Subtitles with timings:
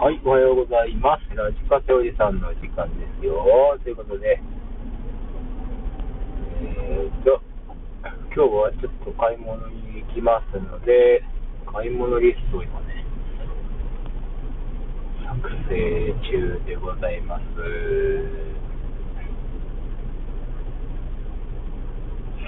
[0.00, 1.36] はい、おはようございます。
[1.36, 3.44] ラジカセおじさんの時間ですよ。
[3.84, 4.40] ということで、
[6.62, 7.42] えーと、
[8.32, 11.22] 今日はちょっと買い物に行きますので、
[11.70, 13.04] 買い物リストを今ね、
[15.28, 17.44] 作成中でございます。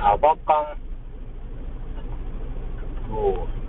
[0.00, 0.78] サバ缶
[3.10, 3.61] と、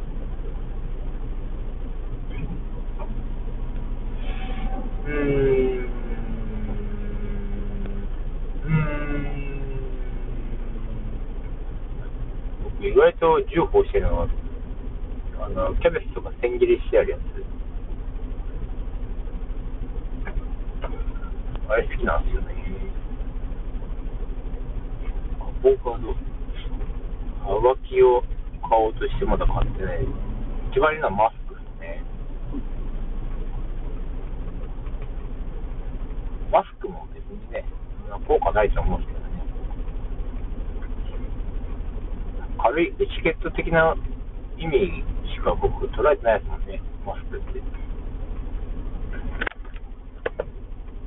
[12.83, 14.27] 意外と重宝してるのは、
[15.39, 17.21] あの、キャベツとか千切りしてあるやつ。
[21.69, 22.53] あれ好きなんですよね。
[25.39, 26.13] アボカド。
[27.43, 28.21] はがきを
[28.67, 30.05] 買おうとしてまだ買ってない。
[30.71, 32.03] 一番いいのはマスクですね。
[36.51, 37.65] マスクも別にね、
[38.27, 39.34] 効果ないと思うんですけどね。
[42.63, 43.93] 軽いエチケット的な
[44.57, 45.03] 意味
[45.35, 47.61] しか僕捉えてないですもんね、マスクって。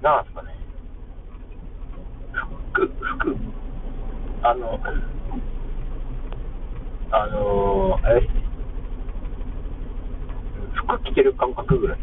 [0.02, 0.54] なんすかね。
[2.74, 3.36] 服、服、
[4.42, 4.78] あの、
[7.10, 8.44] あのあれですね。
[10.74, 11.98] 服着てる感覚ぐらい。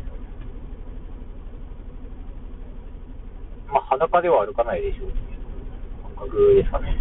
[3.68, 6.98] まあ、裸では歩かないでしょうけど、感覚ですかね。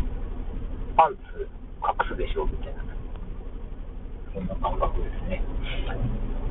[0.94, 2.82] パンツ隠すでしょうみたいな。
[4.32, 5.42] そんな感覚ですね。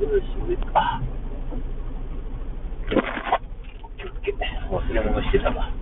[0.00, 1.00] よし、上あ
[3.96, 4.38] 気をつけて、
[4.70, 5.54] 忘れ物してたわ。
[5.66, 5.72] よ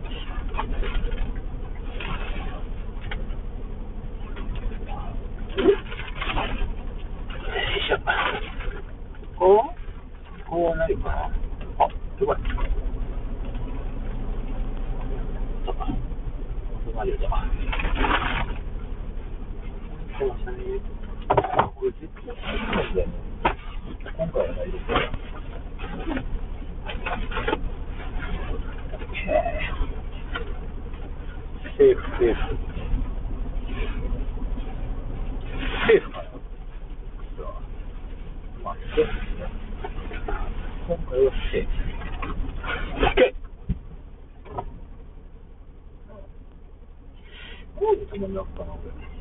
[7.77, 7.98] いしょ。
[9.37, 11.15] こうこうなるかな？
[11.78, 12.37] あ、すごい。
[15.67, 15.87] そっか。
[16.84, 17.19] そうなるよ、
[20.20, 20.26] じゃあ。
[20.26, 20.58] そうましたね。
[21.75, 23.12] これ絶対そうだよね。
[24.19, 24.98] 今回はないですよ。
[31.78, 32.41] セーフ、セーフ。
[35.88, 36.16] セーフか。
[36.19, 36.28] な
[38.62, 39.48] まあ、セーフですね。
[40.86, 41.70] 今回はセーフ。
[43.06, 43.34] OK!
[47.76, 49.19] こういう球になったな、俺。